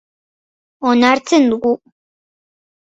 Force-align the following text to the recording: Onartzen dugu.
Onartzen 0.93 1.47
dugu. 1.53 1.77